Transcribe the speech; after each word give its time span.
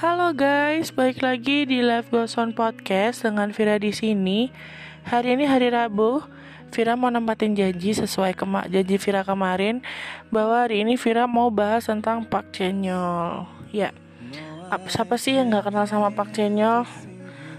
Halo 0.00 0.32
guys, 0.32 0.96
balik 0.96 1.20
lagi 1.20 1.68
di 1.68 1.84
Live 1.84 2.08
Goes 2.08 2.32
On 2.40 2.56
Podcast 2.56 3.20
dengan 3.20 3.52
Vira 3.52 3.76
di 3.76 3.92
sini. 3.92 4.48
Hari 5.04 5.36
ini 5.36 5.44
hari 5.44 5.68
Rabu. 5.68 6.24
Vira 6.72 6.96
mau 6.96 7.12
nempatin 7.12 7.52
janji 7.52 7.92
sesuai 7.92 8.32
kema 8.32 8.64
janji 8.72 8.96
Vira 8.96 9.28
kemarin 9.28 9.84
bahwa 10.32 10.64
hari 10.64 10.88
ini 10.88 10.96
Vira 10.96 11.28
mau 11.28 11.52
bahas 11.52 11.84
tentang 11.84 12.24
Pak 12.24 12.48
Chenyol. 12.48 13.44
Ya, 13.76 13.92
apa 14.72 14.88
siapa 14.88 15.20
sih 15.20 15.36
yang 15.36 15.52
nggak 15.52 15.68
kenal 15.68 15.84
sama 15.84 16.08
Pak 16.16 16.32
Chenyol? 16.32 16.88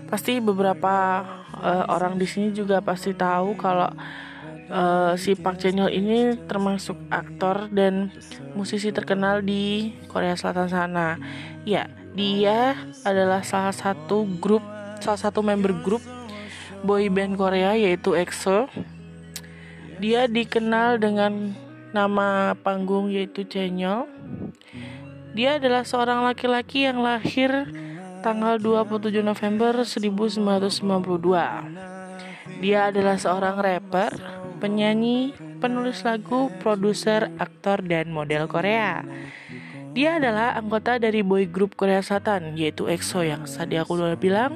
Pasti 0.09 0.41
beberapa 0.41 1.21
uh, 1.61 1.93
orang 1.93 2.17
di 2.17 2.25
sini 2.25 2.57
juga 2.57 2.81
pasti 2.81 3.13
tahu 3.13 3.53
kalau 3.53 3.93
uh, 4.73 5.13
si 5.13 5.37
Park 5.37 5.61
Chan-yeol 5.61 5.93
ini 5.93 6.41
termasuk 6.49 6.97
aktor 7.13 7.69
dan 7.69 8.09
musisi 8.57 8.89
terkenal 8.89 9.45
di 9.45 9.93
Korea 10.09 10.33
Selatan 10.33 10.73
sana. 10.73 11.21
Ya, 11.69 12.00
dia 12.11 12.75
adalah 13.07 13.39
salah 13.43 13.71
satu 13.71 14.27
grup, 14.39 14.63
salah 14.99 15.19
satu 15.19 15.39
member 15.39 15.71
grup 15.79 16.03
boy 16.83 17.07
band 17.07 17.39
Korea 17.39 17.77
yaitu 17.77 18.17
EXO. 18.17 18.67
Dia 20.01 20.25
dikenal 20.25 20.97
dengan 20.97 21.53
nama 21.93 22.57
panggung 22.57 23.13
yaitu 23.13 23.45
Chenyol. 23.45 24.09
Dia 25.31 25.61
adalah 25.61 25.87
seorang 25.87 26.27
laki-laki 26.27 26.83
yang 26.83 26.99
lahir 26.99 27.71
tanggal 28.19 28.59
27 28.59 29.23
November 29.23 29.87
1992. 29.87 32.59
Dia 32.59 32.91
adalah 32.91 33.15
seorang 33.15 33.55
rapper, 33.55 34.11
penyanyi, 34.59 35.31
penulis 35.63 36.03
lagu, 36.03 36.51
produser, 36.59 37.31
aktor, 37.39 37.79
dan 37.85 38.11
model 38.11 38.51
Korea. 38.51 38.99
Dia 39.91 40.23
adalah 40.23 40.55
anggota 40.55 40.95
dari 40.95 41.19
boy 41.19 41.51
group 41.51 41.75
Korea 41.75 41.99
Selatan, 41.99 42.55
yaitu 42.55 42.87
EXO 42.87 43.27
yang 43.27 43.43
tadi 43.43 43.75
aku 43.75 43.99
udah 43.99 44.15
bilang. 44.15 44.55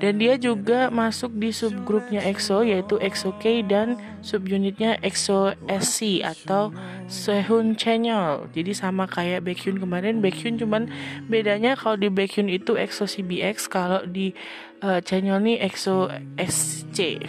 Dan 0.00 0.16
dia 0.16 0.40
juga 0.40 0.88
masuk 0.88 1.36
di 1.36 1.52
subgrupnya 1.52 2.24
EXO, 2.24 2.64
yaitu 2.64 2.96
EXO 2.96 3.36
K 3.36 3.60
dan 3.60 4.00
subunitnya 4.24 4.96
EXO 5.04 5.52
SC 5.68 6.24
atau 6.24 6.72
Sehun 7.04 7.76
Channel. 7.76 8.48
Jadi 8.56 8.72
sama 8.72 9.04
kayak 9.04 9.44
Baekhyun 9.44 9.76
kemarin, 9.76 10.24
Baekhyun 10.24 10.56
cuman 10.56 10.88
bedanya 11.28 11.76
kalau 11.76 12.00
di 12.00 12.08
Baekhyun 12.08 12.48
itu 12.48 12.80
EXO 12.80 13.04
CBX, 13.04 13.68
kalau 13.68 14.08
di 14.08 14.32
uh, 14.80 15.04
Channel 15.04 15.44
nih 15.44 15.60
EXO 15.60 16.08
SC. 16.40 17.20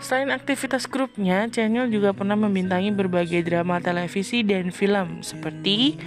Selain 0.00 0.32
aktivitas 0.32 0.88
grupnya, 0.88 1.44
Channel 1.52 1.92
juga 1.92 2.16
pernah 2.16 2.32
membintangi 2.32 2.88
berbagai 2.88 3.44
drama 3.44 3.84
televisi 3.84 4.40
dan 4.40 4.72
film 4.72 5.20
seperti 5.20 6.00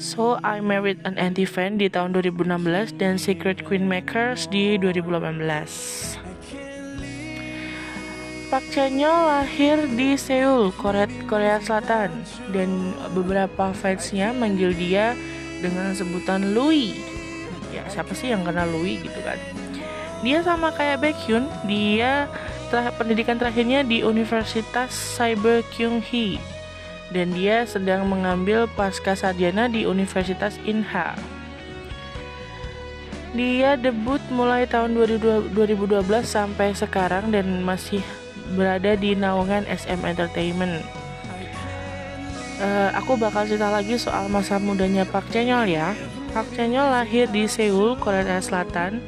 So 0.00 0.40
I 0.40 0.64
Married 0.64 1.04
an 1.04 1.20
Anti-Fan 1.20 1.76
di 1.76 1.92
tahun 1.92 2.16
2016 2.16 2.96
dan 2.96 3.20
Secret 3.20 3.60
Queen 3.68 3.84
Makers 3.84 4.48
di 4.48 4.80
2018. 4.80 5.36
Park 8.48 8.64
Chan-yeol 8.72 9.20
lahir 9.28 9.76
di 9.92 10.16
Seoul, 10.16 10.72
Korea, 10.80 11.04
Korea 11.28 11.60
Selatan 11.60 12.16
dan 12.48 12.96
beberapa 13.12 13.76
fansnya 13.76 14.32
manggil 14.32 14.72
dia 14.72 15.12
dengan 15.60 15.92
sebutan 15.92 16.56
Louis. 16.56 16.96
Ya, 17.68 17.84
siapa 17.92 18.16
sih 18.16 18.32
yang 18.32 18.40
kenal 18.40 18.72
Louis 18.72 19.04
gitu 19.04 19.20
kan? 19.20 19.36
Dia 20.24 20.40
sama 20.40 20.72
kayak 20.72 21.04
Baekhyun, 21.04 21.44
dia 21.68 22.24
pendidikan 22.96 23.36
terakhirnya 23.36 23.84
di 23.84 24.00
Universitas 24.00 24.96
Cyber 24.96 25.60
Kyung 25.76 26.00
Hee 26.00 26.40
dan 27.10 27.34
dia 27.34 27.66
sedang 27.66 28.06
mengambil 28.06 28.70
pasca 28.78 29.18
sarjana 29.18 29.66
di 29.66 29.86
Universitas 29.86 30.56
Inha. 30.62 31.18
Dia 33.30 33.78
debut 33.78 34.18
mulai 34.34 34.66
tahun 34.66 34.94
2012 35.54 36.02
sampai 36.26 36.74
sekarang 36.74 37.30
dan 37.30 37.62
masih 37.62 38.02
berada 38.58 38.98
di 38.98 39.14
naungan 39.14 39.62
SM 39.70 40.02
Entertainment. 40.02 40.82
Uh, 42.60 42.90
aku 42.92 43.14
bakal 43.16 43.46
cerita 43.46 43.70
lagi 43.70 43.96
soal 43.96 44.26
masa 44.26 44.58
mudanya 44.58 45.06
Park 45.06 45.30
Chenyol 45.30 45.70
ya. 45.70 45.94
Park 46.34 46.50
Chenyol 46.58 46.90
lahir 46.90 47.30
di 47.30 47.46
Seoul, 47.46 47.94
Korea 48.02 48.42
Selatan 48.42 48.98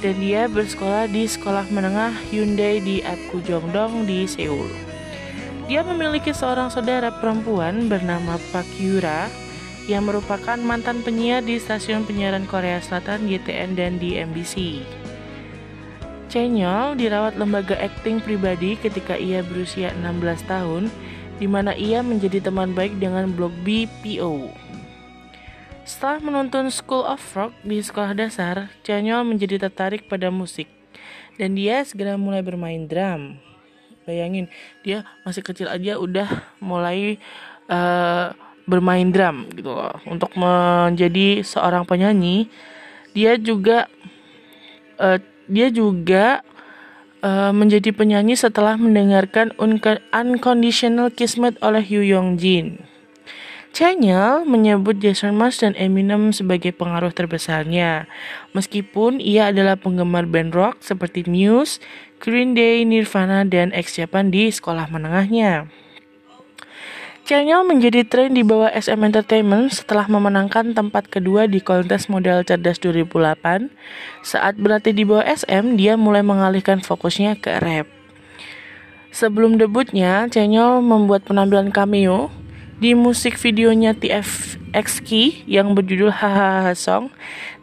dan 0.00 0.14
dia 0.16 0.48
bersekolah 0.50 1.06
di 1.06 1.28
sekolah 1.28 1.68
menengah 1.70 2.12
Hyundai 2.32 2.82
di 2.82 3.04
Apgujeongdong 3.06 4.04
di 4.08 4.26
Seoul. 4.26 4.89
Dia 5.70 5.86
memiliki 5.86 6.34
seorang 6.34 6.66
saudara 6.66 7.14
perempuan 7.14 7.86
bernama 7.86 8.42
Pak 8.50 8.66
Yura 8.82 9.30
yang 9.86 10.02
merupakan 10.02 10.58
mantan 10.58 10.98
penyiar 11.06 11.46
di 11.46 11.62
stasiun 11.62 12.02
penyiaran 12.02 12.42
Korea 12.50 12.82
Selatan 12.82 13.30
GTN 13.30 13.78
dan 13.78 14.02
di 14.02 14.18
MBC. 14.18 14.82
Chenyol 16.26 16.98
dirawat 16.98 17.38
lembaga 17.38 17.78
akting 17.78 18.18
pribadi 18.18 18.74
ketika 18.82 19.14
ia 19.14 19.46
berusia 19.46 19.94
16 19.94 20.42
tahun, 20.50 20.90
di 21.38 21.46
mana 21.46 21.70
ia 21.78 22.02
menjadi 22.02 22.50
teman 22.50 22.74
baik 22.74 22.98
dengan 22.98 23.30
blog 23.30 23.54
BPO. 23.62 24.50
Setelah 25.86 26.18
menonton 26.18 26.66
School 26.74 27.06
of 27.06 27.22
Rock 27.38 27.54
di 27.62 27.78
sekolah 27.78 28.18
dasar, 28.18 28.74
Chanyol 28.82 29.22
menjadi 29.22 29.70
tertarik 29.70 30.10
pada 30.10 30.34
musik 30.34 30.66
dan 31.38 31.54
dia 31.54 31.86
segera 31.86 32.18
mulai 32.18 32.42
bermain 32.42 32.90
drum. 32.90 33.49
Bayangin, 34.10 34.50
dia 34.82 35.06
masih 35.22 35.46
kecil 35.46 35.70
aja 35.70 35.94
udah 36.02 36.26
mulai 36.58 37.22
uh, 37.70 38.34
bermain 38.66 39.06
drum 39.14 39.46
gitu 39.54 39.70
loh. 39.70 39.94
Untuk 40.10 40.34
menjadi 40.34 41.46
seorang 41.46 41.86
penyanyi, 41.86 42.50
dia 43.14 43.38
juga 43.38 43.86
uh, 44.98 45.22
dia 45.46 45.70
juga 45.70 46.42
uh, 47.22 47.54
menjadi 47.54 47.94
penyanyi 47.94 48.34
setelah 48.34 48.74
mendengarkan 48.74 49.54
Unconditional 50.10 51.14
Kismet 51.14 51.54
oleh 51.62 51.86
Yu 51.86 52.02
Yong 52.02 52.34
Jin. 52.34 52.90
Channel 53.70 54.42
menyebut 54.50 54.98
Jason 54.98 55.38
Mraz 55.38 55.62
dan 55.62 55.78
Eminem 55.78 56.34
sebagai 56.34 56.74
pengaruh 56.74 57.14
terbesarnya, 57.14 58.10
meskipun 58.50 59.22
ia 59.22 59.54
adalah 59.54 59.78
penggemar 59.78 60.26
band 60.26 60.50
rock 60.58 60.82
seperti 60.82 61.22
Muse, 61.30 61.78
Green 62.20 62.52
Day, 62.52 62.84
Nirvana, 62.84 63.48
dan 63.48 63.72
X 63.72 63.96
Japan 63.96 64.28
di 64.28 64.52
sekolah 64.52 64.92
menengahnya. 64.92 65.72
Channel 67.24 67.64
menjadi 67.64 68.04
tren 68.04 68.36
di 68.36 68.44
bawah 68.44 68.68
SM 68.68 69.00
Entertainment 69.00 69.72
setelah 69.72 70.04
memenangkan 70.04 70.76
tempat 70.76 71.08
kedua 71.08 71.48
di 71.48 71.64
kontes 71.64 72.12
model 72.12 72.44
cerdas 72.44 72.76
2008. 72.76 73.72
Saat 74.20 74.60
berlatih 74.60 74.92
di 74.92 75.08
bawah 75.08 75.24
SM, 75.24 75.80
dia 75.80 75.96
mulai 75.96 76.20
mengalihkan 76.20 76.84
fokusnya 76.84 77.40
ke 77.40 77.56
rap. 77.56 77.88
Sebelum 79.16 79.56
debutnya, 79.56 80.28
Channel 80.28 80.84
membuat 80.84 81.24
penampilan 81.24 81.72
cameo 81.72 82.28
di 82.84 82.92
musik 82.92 83.40
videonya 83.40 83.96
TFX 83.96 85.00
Key 85.00 85.48
yang 85.48 85.72
berjudul 85.72 86.12
Hahaha 86.12 86.76
Song 86.76 87.08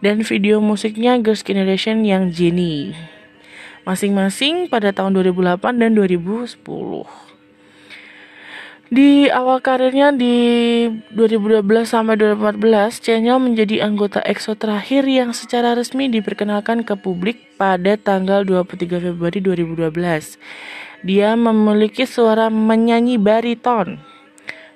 dan 0.02 0.26
video 0.26 0.58
musiknya 0.66 1.22
Girls' 1.22 1.46
Generation 1.46 2.02
yang 2.02 2.34
Jenny. 2.34 3.17
Masing-masing 3.88 4.68
pada 4.68 4.92
tahun 4.92 5.16
2008 5.16 5.80
dan 5.80 5.96
2010. 5.96 6.60
Di 8.88 9.32
awal 9.32 9.64
karirnya 9.64 10.12
di 10.12 10.36
2012 11.16 11.64
sampai 11.88 12.20
2014, 12.20 13.00
Channel 13.00 13.40
menjadi 13.40 13.88
anggota 13.88 14.20
EXO 14.28 14.60
terakhir 14.60 15.08
yang 15.08 15.32
secara 15.32 15.72
resmi 15.72 16.12
diperkenalkan 16.12 16.84
ke 16.84 17.00
publik 17.00 17.56
pada 17.56 17.96
tanggal 17.96 18.44
23 18.44 19.12
Februari 19.12 19.40
2012. 19.40 20.36
Dia 21.08 21.40
memiliki 21.40 22.04
suara 22.04 22.52
menyanyi 22.52 23.16
bariton 23.16 24.04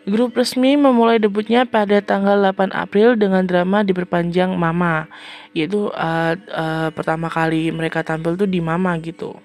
Grup 0.01 0.33
resmi 0.33 0.73
memulai 0.73 1.22
debutnya 1.22 1.61
pada 1.69 2.01
tanggal 2.01 2.41
8 2.41 2.73
April 2.73 3.13
dengan 3.13 3.45
drama 3.45 3.85
diperpanjang 3.85 4.49
Mama, 4.57 5.05
yaitu 5.51 5.91
uh, 5.91 6.34
uh, 6.35 6.90
pertama 6.96 7.28
kali 7.28 7.72
mereka 7.72 8.03
tampil 8.03 8.40
tuh 8.40 8.47
di 8.47 8.64
Mama 8.64 8.96
gitu. 9.03 9.35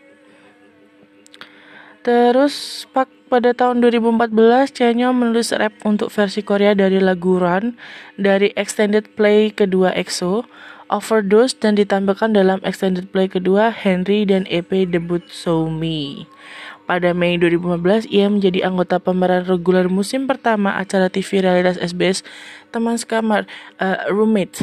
Terus 2.06 2.86
pak 2.94 3.10
pada 3.26 3.50
tahun 3.50 3.82
2014 3.82 4.30
Chanyeol 4.70 5.10
menulis 5.10 5.50
rap 5.50 5.74
untuk 5.82 6.14
versi 6.14 6.46
Korea 6.46 6.70
dari 6.78 7.02
lagu 7.02 7.42
Run 7.42 7.74
dari 8.14 8.54
extended 8.54 9.10
play 9.18 9.50
kedua 9.50 9.90
EXO, 9.90 10.46
Overdose 10.86 11.58
dan 11.58 11.74
ditampilkan 11.74 12.30
dalam 12.30 12.62
extended 12.62 13.10
play 13.10 13.26
kedua 13.26 13.74
Henry 13.74 14.22
dan 14.22 14.46
EP 14.46 14.70
debut 14.86 15.26
So 15.26 15.66
Me. 15.66 16.30
Pada 16.86 17.10
Mei 17.10 17.34
2015, 17.34 18.06
ia 18.06 18.30
menjadi 18.30 18.62
anggota 18.62 19.02
pemeran 19.02 19.42
reguler 19.42 19.90
musim 19.90 20.30
pertama 20.30 20.78
acara 20.78 21.10
TV 21.10 21.42
realitas 21.42 21.74
SBS 21.82 22.22
Teman 22.70 22.94
Sekamar, 22.94 23.50
uh, 23.82 24.06
Roommate. 24.06 24.62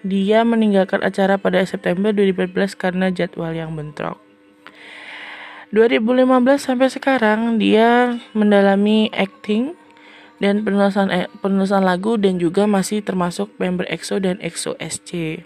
Dia 0.00 0.46
meninggalkan 0.48 1.04
acara 1.04 1.36
pada 1.36 1.60
September 1.68 2.12
2014 2.14 2.72
karena 2.76 3.12
jadwal 3.12 3.52
yang 3.52 3.76
bentrok. 3.76 4.16
2015 5.70 6.26
sampai 6.58 6.88
sekarang 6.90 7.62
dia 7.62 8.18
mendalami 8.34 9.06
acting 9.14 9.78
dan 10.42 10.66
penulisan 10.66 11.12
eh, 11.14 11.30
penulisan 11.38 11.86
lagu 11.86 12.18
dan 12.18 12.40
juga 12.42 12.66
masih 12.66 13.04
termasuk 13.04 13.52
member 13.60 13.86
EXO 13.86 14.18
dan 14.18 14.40
EXO 14.42 14.74
SC. 14.80 15.44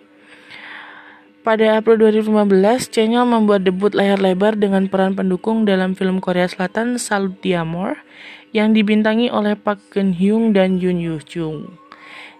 Pada 1.45 1.77
April 1.77 2.01
2015, 2.01 2.89
Chenyol 2.89 3.29
membuat 3.29 3.69
debut 3.69 3.93
layar 3.93 4.17
lebar 4.17 4.57
dengan 4.57 4.89
peran 4.89 5.13
pendukung 5.13 5.69
dalam 5.69 5.93
film 5.93 6.17
Korea 6.17 6.49
Selatan 6.49 6.97
Salut 6.97 7.37
Diamor 7.45 8.01
yang 8.57 8.73
dibintangi 8.73 9.29
oleh 9.29 9.53
Park 9.53 9.93
Geun 9.93 10.17
Hyung 10.17 10.57
dan 10.57 10.81
Yoon 10.81 11.05
Yoo 11.05 11.21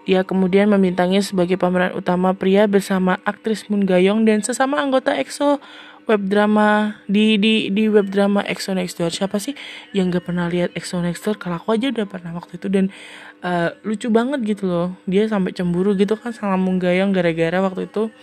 Dia 0.05 0.21
kemudian 0.21 0.69
membintangi 0.69 1.21
sebagai 1.25 1.57
pemeran 1.57 1.97
utama 1.97 2.37
pria 2.37 2.69
bersama 2.69 3.17
aktris 3.25 3.65
Moon 3.73 3.89
Ga-young 3.89 4.21
dan 4.23 4.45
sesama 4.45 4.77
anggota 4.77 5.17
EXO 5.17 5.57
web 6.05 6.21
drama 6.29 7.01
di 7.09 7.41
di 7.41 7.73
di 7.73 7.89
web 7.89 8.13
drama 8.13 8.45
EXO 8.45 8.77
Next 8.77 9.01
Door. 9.01 9.09
Siapa 9.09 9.41
sih 9.41 9.57
yang 9.97 10.13
gak 10.13 10.29
pernah 10.29 10.45
lihat 10.45 10.77
EXO 10.77 11.01
Next 11.01 11.25
Door? 11.25 11.41
Kalau 11.41 11.57
aku 11.57 11.73
aja 11.73 11.89
udah 11.89 12.05
pernah 12.05 12.37
waktu 12.37 12.61
itu 12.61 12.69
dan 12.69 12.93
uh, 13.41 13.73
lucu 13.81 14.13
banget 14.13 14.45
gitu 14.45 14.69
loh. 14.69 14.93
Dia 15.09 15.25
sampai 15.25 15.57
cemburu 15.57 15.97
gitu 15.97 16.13
kan 16.13 16.29
sama 16.29 16.53
Moon 16.55 16.77
Ga-young 16.77 17.09
gara-gara 17.09 17.57
waktu 17.65 17.89
itu 17.89 18.13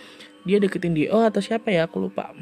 dia 0.47 0.59
deketin 0.63 0.95
Dio 0.95 1.23
atau 1.23 1.39
siapa 1.39 1.71
ya 1.71 1.87
aku 1.87 2.03
lupa 2.03 2.35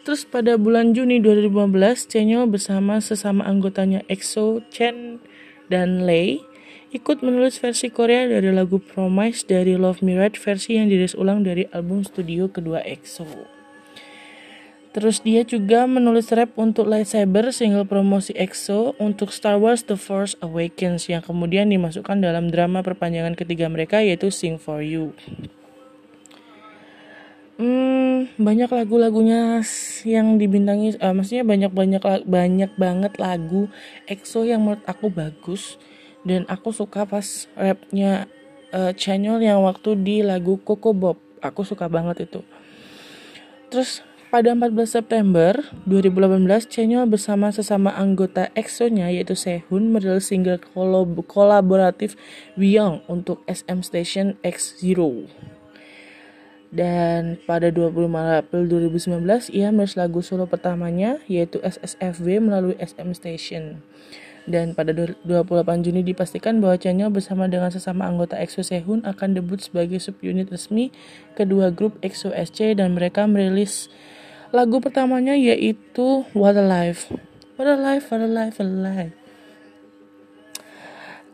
Terus 0.00 0.24
pada 0.24 0.56
bulan 0.56 0.96
Juni 0.96 1.20
2015, 1.20 2.08
Chenyol 2.08 2.48
bersama 2.48 3.04
sesama 3.04 3.44
anggotanya 3.44 4.00
EXO, 4.08 4.64
Chen, 4.72 5.20
dan 5.68 6.08
Lei 6.08 6.40
ikut 6.90 7.22
menulis 7.22 7.62
versi 7.62 7.86
Korea 7.86 8.26
dari 8.26 8.50
lagu 8.50 8.82
Promise 8.82 9.46
dari 9.46 9.78
Love 9.78 10.02
Me 10.02 10.18
Right 10.18 10.34
versi 10.34 10.74
yang 10.74 10.90
dirilis 10.90 11.14
ulang 11.14 11.46
dari 11.46 11.70
album 11.70 12.02
studio 12.02 12.50
kedua 12.50 12.82
EXO. 12.82 13.26
Terus 14.90 15.22
dia 15.22 15.46
juga 15.46 15.86
menulis 15.86 16.34
rap 16.34 16.50
untuk 16.58 16.90
Lightsaber 16.90 17.54
single 17.54 17.86
promosi 17.86 18.34
EXO 18.34 18.98
untuk 18.98 19.30
Star 19.30 19.54
Wars 19.54 19.86
The 19.86 19.94
Force 19.94 20.34
Awakens 20.42 21.06
yang 21.06 21.22
kemudian 21.22 21.70
dimasukkan 21.70 22.18
dalam 22.18 22.50
drama 22.50 22.82
perpanjangan 22.82 23.38
ketiga 23.38 23.70
mereka 23.70 24.02
yaitu 24.02 24.34
Sing 24.34 24.58
For 24.58 24.82
You. 24.82 25.14
Hmm, 27.54 28.34
banyak 28.34 28.66
lagu-lagunya 28.66 29.62
yang 30.02 30.42
dibintangi, 30.42 30.98
uh, 30.98 31.14
maksudnya 31.14 31.46
banyak-banyak 31.46 32.02
banyak 32.26 32.72
banget 32.74 33.12
lagu 33.22 33.70
EXO 34.10 34.42
yang 34.42 34.66
menurut 34.66 34.82
aku 34.90 35.06
bagus 35.06 35.78
dan 36.24 36.44
aku 36.48 36.72
suka 36.74 37.08
pas 37.08 37.48
rapnya 37.56 38.28
uh, 38.74 38.92
channel 38.94 39.40
yang 39.40 39.64
waktu 39.64 39.96
di 40.00 40.20
lagu 40.20 40.60
Coco 40.60 40.92
Bob. 40.92 41.16
Aku 41.40 41.64
suka 41.64 41.88
banget 41.88 42.28
itu. 42.28 42.44
Terus 43.72 44.04
pada 44.30 44.54
14 44.54 44.86
September 44.86 45.58
2018, 45.90 46.70
channel 46.70 47.02
bersama 47.10 47.50
sesama 47.50 47.90
anggota 47.96 48.46
EXO-nya 48.54 49.10
yaitu 49.10 49.34
Sehun 49.34 49.90
merilis 49.90 50.30
single 50.30 50.62
kolaboratif 51.26 52.14
Beyond 52.54 53.02
untuk 53.10 53.42
SM 53.50 53.82
Station 53.82 54.38
X 54.46 54.78
Zero. 54.78 55.26
Dan 56.70 57.42
pada 57.42 57.74
25 57.74 58.06
April 58.46 58.62
2019 58.70 59.50
ia 59.50 59.74
merilis 59.74 59.98
lagu 59.98 60.22
solo 60.22 60.46
pertamanya 60.46 61.18
yaitu 61.26 61.58
SSFB 61.64 62.38
melalui 62.38 62.78
SM 62.78 63.10
Station. 63.16 63.82
Dan 64.48 64.72
pada 64.72 64.96
28 64.96 65.24
Juni 65.84 66.00
dipastikan 66.00 66.64
bahwa 66.64 66.80
Chanyeol 66.80 67.12
bersama 67.12 67.44
dengan 67.48 67.68
sesama 67.68 68.08
anggota 68.08 68.40
EXO 68.40 68.64
Sehun 68.64 69.04
akan 69.04 69.36
debut 69.36 69.60
sebagai 69.60 70.00
subunit 70.00 70.48
resmi 70.48 70.94
kedua 71.36 71.68
grup 71.68 72.00
EXO 72.00 72.32
SC 72.32 72.72
dan 72.76 72.96
mereka 72.96 73.28
merilis 73.28 73.92
lagu 74.50 74.80
pertamanya 74.80 75.36
yaitu 75.36 76.24
What 76.32 76.56
a 76.56 76.64
Life. 76.64 77.12
What 77.60 77.68
a 77.68 77.76
Life, 77.76 78.08
What 78.08 78.24
a 78.24 78.30
Life, 78.30 78.56
What 78.56 78.70
a 78.70 78.80
Life. 78.80 79.14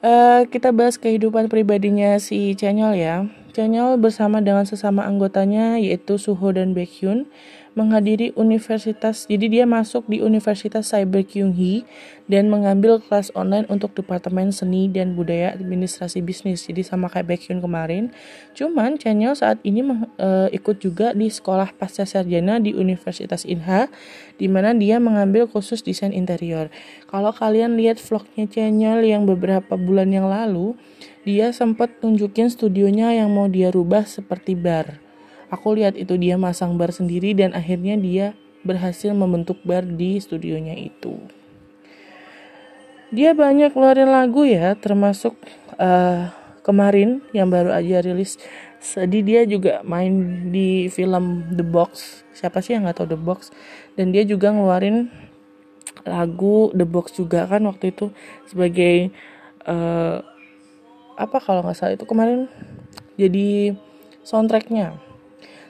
Uh, 0.07 0.45
kita 0.53 0.71
bahas 0.71 1.01
kehidupan 1.01 1.49
pribadinya 1.49 2.15
si 2.21 2.53
Chanyeol 2.53 2.95
ya. 2.95 3.27
Chanyeol 3.57 3.97
bersama 3.97 4.45
dengan 4.45 4.69
sesama 4.69 5.09
anggotanya 5.09 5.81
yaitu 5.81 6.21
Suho 6.21 6.53
dan 6.53 6.77
Baekhyun 6.77 7.25
menghadiri 7.77 8.33
universitas. 8.41 9.29
Jadi 9.29 9.53
dia 9.53 9.69
masuk 9.69 10.09
di 10.09 10.25
Universitas 10.25 10.89
Cyber 10.89 11.23
Kyunghee 11.29 11.85
dan 12.25 12.49
mengambil 12.49 12.99
kelas 13.05 13.29
online 13.37 13.69
untuk 13.69 13.93
Departemen 13.93 14.49
Seni 14.49 14.89
dan 14.89 15.13
Budaya 15.13 15.53
Administrasi 15.53 16.25
Bisnis. 16.25 16.65
Jadi 16.65 16.81
sama 16.81 17.13
kayak 17.13 17.37
Baekhyun 17.37 17.61
kemarin. 17.61 18.17
Cuman 18.57 18.97
Chanyeol 18.97 19.37
saat 19.37 19.61
ini 19.61 19.85
e, 20.17 20.29
ikut 20.57 20.81
juga 20.81 21.13
di 21.13 21.29
sekolah 21.29 21.77
pasca 21.77 22.09
sarjana 22.09 22.57
di 22.57 22.73
Universitas 22.73 23.45
Inha 23.45 23.93
di 24.41 24.49
mana 24.49 24.73
dia 24.73 24.97
mengambil 24.97 25.45
khusus 25.45 25.85
desain 25.85 26.17
interior. 26.17 26.73
Kalau 27.13 27.31
kalian 27.31 27.77
lihat 27.77 28.01
vlognya 28.01 28.49
Chanyeol 28.49 29.05
yang 29.05 29.29
beberapa 29.29 29.77
bulan 29.77 30.09
yang 30.09 30.27
lalu, 30.33 30.73
dia 31.29 31.53
sempat 31.53 32.01
tunjukin 32.01 32.49
studionya 32.49 33.13
yang 33.13 33.29
mau 33.29 33.53
dia 33.53 33.69
rubah 33.69 34.09
seperti 34.09 34.57
bar. 34.57 35.06
Aku 35.51 35.79
lihat 35.79 35.95
itu 35.95 36.19
dia 36.19 36.35
masang 36.35 36.75
bar 36.75 36.91
sendiri 36.91 37.31
dan 37.35 37.55
akhirnya 37.55 37.95
dia 37.95 38.27
berhasil 38.67 39.15
membentuk 39.15 39.63
bar 39.63 39.87
di 39.87 40.19
studionya 40.19 40.75
itu. 40.75 41.23
Dia 43.15 43.31
banyak 43.39 43.71
keluarin 43.71 44.11
lagu 44.11 44.43
ya, 44.43 44.75
termasuk 44.75 45.39
uh, 45.79 46.35
kemarin 46.67 47.23
yang 47.31 47.47
baru 47.47 47.71
aja 47.71 48.03
rilis. 48.03 48.43
Jadi 48.83 49.23
dia 49.23 49.47
juga 49.47 49.87
main 49.87 50.47
di 50.51 50.91
film 50.91 51.47
The 51.55 51.63
Box. 51.63 52.23
Siapa 52.35 52.59
sih 52.59 52.75
yang 52.75 52.91
nggak 52.91 52.99
tahu 52.99 53.09
The 53.15 53.21
Box? 53.23 53.55
Dan 53.95 54.11
dia 54.11 54.27
juga 54.27 54.51
ngeluarin 54.51 55.15
lagu 56.03 56.75
The 56.75 56.87
Box 56.87 57.15
juga 57.15 57.47
kan 57.47 57.63
waktu 57.71 57.95
itu 57.95 58.11
sebagai 58.51 59.15
uh, 59.67 60.23
apa 61.17 61.39
kalau 61.41 61.65
nggak 61.65 61.77
salah 61.77 61.97
itu 61.97 62.05
kemarin 62.05 62.47
jadi 63.17 63.75
soundtracknya 64.23 65.06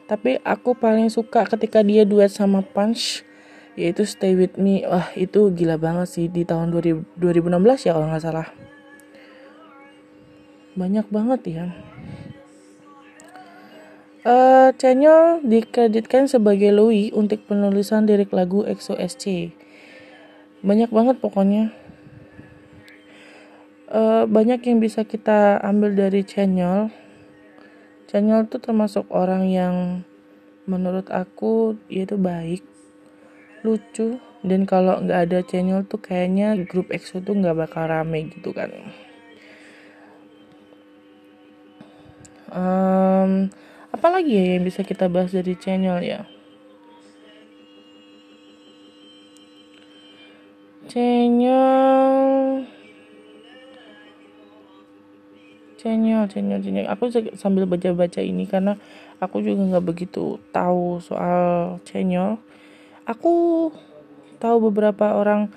tapi 0.06 0.38
aku 0.42 0.74
paling 0.78 1.10
suka 1.10 1.46
ketika 1.46 1.82
dia 1.82 2.06
duet 2.06 2.30
sama 2.30 2.62
Punch 2.62 3.26
yaitu 3.76 4.08
Stay 4.08 4.32
With 4.38 4.56
Me. 4.56 4.82
Wah 4.88 5.12
itu 5.14 5.52
gila 5.52 5.76
banget 5.76 6.08
sih 6.08 6.26
di 6.32 6.42
tahun 6.48 6.72
2000, 6.72 7.20
2016 7.20 7.86
ya 7.86 7.92
kalau 7.92 8.06
nggak 8.08 8.24
salah. 8.24 8.48
Banyak 10.74 11.06
banget 11.12 11.40
ya. 11.46 11.66
Uh, 14.26 14.74
Chanyeol 14.74 15.46
dikreditkan 15.46 16.26
sebagai 16.26 16.74
Louis 16.74 17.14
untuk 17.14 17.46
penulisan 17.46 18.10
lirik 18.10 18.34
lagu 18.34 18.66
EXO-SC 18.66 19.54
banyak 20.66 20.90
banget 20.90 21.16
pokoknya. 21.22 21.70
Uh, 23.86 24.26
banyak 24.26 24.58
yang 24.66 24.82
bisa 24.82 25.06
kita 25.06 25.62
ambil 25.62 25.94
dari 25.94 26.26
Chanyeol 26.26 26.90
Channel 28.16 28.48
tuh 28.48 28.64
termasuk 28.64 29.12
orang 29.12 29.44
yang 29.44 30.00
menurut 30.64 31.04
aku 31.12 31.76
dia 31.84 32.08
tuh 32.08 32.16
baik, 32.16 32.64
lucu, 33.60 34.16
dan 34.40 34.64
kalau 34.64 35.04
nggak 35.04 35.20
ada 35.28 35.44
channel 35.44 35.84
tuh 35.84 36.00
kayaknya 36.00 36.56
grup 36.64 36.88
EXO 36.88 37.20
tuh 37.20 37.36
nggak 37.36 37.68
bakal 37.68 37.84
rame 37.84 38.32
gitu 38.32 38.56
kan. 38.56 38.72
Um, 42.48 43.52
apalagi 43.92 44.32
ya 44.32 44.56
yang 44.56 44.64
bisa 44.64 44.80
kita 44.80 45.12
bahas 45.12 45.36
dari 45.36 45.52
channel 45.52 46.00
ya? 46.00 46.24
Channel 50.88 52.64
Cenyol, 55.86 56.26
cenyol, 56.26 56.60
cenyol. 56.66 56.86
Aku 56.90 57.14
sambil 57.38 57.62
baca-baca 57.70 58.18
ini 58.18 58.42
karena 58.50 58.74
aku 59.22 59.38
juga 59.38 59.62
nggak 59.70 59.86
begitu 59.86 60.42
tahu 60.50 60.98
soal 60.98 61.78
cenyol. 61.86 62.42
Aku 63.06 63.70
tahu 64.42 64.66
beberapa 64.66 65.14
orang 65.14 65.54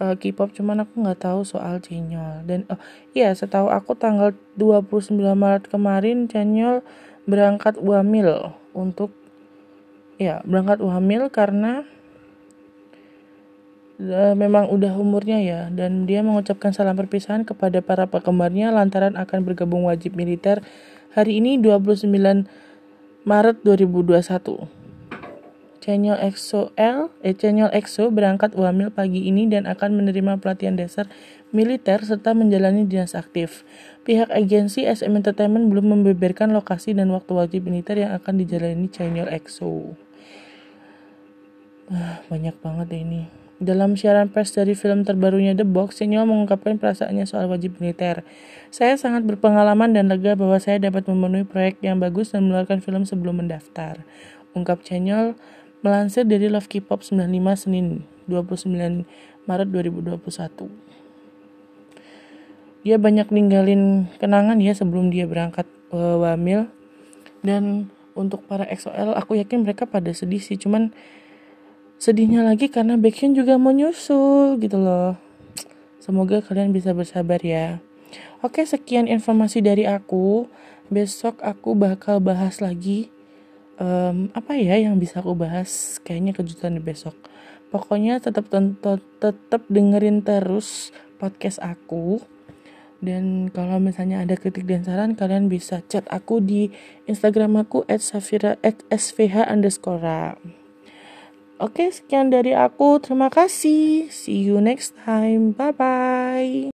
uh, 0.00 0.14
K-pop 0.16 0.50
cuman 0.56 0.82
aku 0.82 1.04
nggak 1.04 1.20
tahu 1.20 1.44
soal 1.44 1.78
cenyol 1.78 2.42
dan 2.48 2.64
oh 2.72 2.80
iya 3.12 3.32
setahu 3.36 3.68
aku 3.68 3.94
tanggal 3.94 4.32
29 4.56 5.16
Maret 5.16 5.68
kemarin 5.68 6.26
cenyol 6.26 6.80
berangkat 7.28 7.76
wamil 7.78 8.56
untuk 8.72 9.12
ya 10.16 10.40
berangkat 10.48 10.80
wamil 10.80 11.28
karena 11.28 11.84
uh, 14.00 14.34
memang 14.34 14.72
udah 14.72 14.96
umurnya 14.96 15.38
ya 15.44 15.60
dan 15.68 16.08
dia 16.08 16.24
mengucapkan 16.24 16.72
salam 16.72 16.96
perpisahan 16.96 17.44
kepada 17.44 17.84
para 17.84 18.08
penggemarnya 18.08 18.72
lantaran 18.72 19.14
akan 19.20 19.44
bergabung 19.44 19.84
wajib 19.84 20.16
militer 20.16 20.64
hari 21.12 21.42
ini 21.42 21.60
29 21.60 22.08
Maret 23.28 23.56
2021. 23.60 24.80
Channel 25.80 26.20
EXO 26.20 26.76
L, 26.76 27.08
eh, 27.24 27.32
EXO 27.32 28.12
berangkat 28.12 28.52
wamil 28.52 28.92
pagi 28.92 29.24
ini 29.24 29.48
dan 29.48 29.64
akan 29.64 29.96
menerima 29.96 30.36
pelatihan 30.36 30.76
dasar 30.76 31.08
militer 31.56 32.04
serta 32.04 32.36
menjalani 32.36 32.84
dinas 32.84 33.16
aktif. 33.16 33.64
Pihak 34.04 34.28
agensi 34.28 34.84
SM 34.84 35.16
Entertainment 35.16 35.72
belum 35.72 35.96
membeberkan 35.96 36.52
lokasi 36.52 36.92
dan 36.92 37.08
waktu 37.16 37.32
wajib 37.32 37.64
militer 37.64 37.96
yang 37.96 38.12
akan 38.12 38.44
dijalani 38.44 38.92
Channel 38.92 39.32
EXO. 39.32 39.96
Ah, 41.88 42.20
banyak 42.28 42.54
banget 42.60 42.86
ya 42.92 43.00
ini 43.00 43.39
Dalam 43.60 43.92
siaran 43.92 44.32
pers 44.32 44.56
dari 44.56 44.72
film 44.72 45.04
terbarunya 45.04 45.52
The 45.52 45.68
Box, 45.68 46.00
Chenyol 46.00 46.24
mengungkapkan 46.24 46.80
perasaannya 46.80 47.28
soal 47.28 47.44
wajib 47.44 47.76
militer. 47.76 48.24
Saya 48.72 48.96
sangat 48.96 49.28
berpengalaman 49.28 49.92
dan 49.92 50.08
lega 50.08 50.32
bahwa 50.32 50.56
saya 50.56 50.80
dapat 50.80 51.04
memenuhi 51.04 51.44
proyek 51.44 51.76
yang 51.84 52.00
bagus 52.00 52.32
dan 52.32 52.48
mengeluarkan 52.48 52.80
film 52.80 53.04
sebelum 53.04 53.44
mendaftar. 53.44 54.00
Ungkap 54.56 54.80
Chenyol 54.80 55.36
melansir 55.84 56.24
dari 56.24 56.48
Love 56.48 56.72
K-pop 56.72 57.04
95 57.04 57.68
Senin 57.68 58.08
29 58.32 59.04
Maret 59.44 59.68
2021. 59.68 60.72
Dia 62.80 62.96
banyak 62.96 63.28
ninggalin 63.28 64.08
kenangan 64.16 64.56
ya 64.56 64.72
sebelum 64.72 65.12
dia 65.12 65.28
berangkat 65.28 65.68
uh, 65.92 66.16
wamil 66.16 66.64
dan 67.44 67.92
untuk 68.16 68.40
para 68.48 68.64
XOL 68.72 69.12
aku 69.20 69.36
yakin 69.36 69.68
mereka 69.68 69.84
pada 69.84 70.12
sedih 70.16 70.40
sih 70.40 70.56
cuman 70.56 70.92
sedihnya 72.00 72.40
lagi 72.40 72.72
karena 72.72 72.96
Baekhyun 72.96 73.36
juga 73.36 73.60
mau 73.60 73.76
nyusul 73.76 74.56
gitu 74.56 74.80
loh. 74.80 75.20
Semoga 76.00 76.40
kalian 76.40 76.72
bisa 76.72 76.96
bersabar 76.96 77.38
ya. 77.44 77.84
Oke 78.40 78.64
sekian 78.64 79.04
informasi 79.04 79.60
dari 79.60 79.84
aku. 79.84 80.48
Besok 80.88 81.38
aku 81.44 81.76
bakal 81.78 82.18
bahas 82.18 82.58
lagi 82.58 83.12
um, 83.78 84.32
apa 84.32 84.56
ya 84.56 84.80
yang 84.80 84.96
bisa 84.96 85.20
aku 85.20 85.36
bahas? 85.36 86.00
Kayaknya 86.00 86.32
kejutan 86.34 86.80
di 86.80 86.82
besok. 86.82 87.14
Pokoknya 87.68 88.18
tetap 88.18 88.50
tetap 88.50 89.62
dengerin 89.68 90.24
terus 90.24 90.90
podcast 91.20 91.60
aku. 91.60 92.18
Dan 93.00 93.52
kalau 93.52 93.76
misalnya 93.76 94.24
ada 94.24 94.36
kritik 94.40 94.64
dan 94.64 94.84
saran 94.84 95.16
kalian 95.16 95.48
bisa 95.48 95.84
chat 95.88 96.04
aku 96.12 96.40
di 96.40 96.68
instagram 97.08 97.60
aku 97.60 97.84
at 97.88 98.04
safira 98.04 98.60
at 98.60 98.76
svh 98.92 99.40
underscore 99.48 100.36
Oke, 101.60 101.92
sekian 101.92 102.32
dari 102.32 102.56
aku. 102.56 102.96
Terima 103.04 103.28
kasih. 103.28 104.08
See 104.08 104.48
you 104.48 104.64
next 104.64 104.96
time. 105.04 105.52
Bye 105.52 105.76
bye. 105.76 106.79